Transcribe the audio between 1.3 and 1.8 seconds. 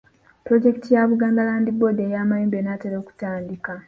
Land